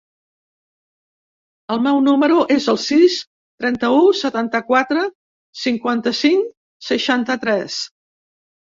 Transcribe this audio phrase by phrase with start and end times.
[1.75, 3.19] El meu número es el sis,
[3.67, 5.07] trenta-u, setanta-quatre,
[5.67, 6.53] cinquanta-cinc,
[6.93, 7.83] seixanta-tres.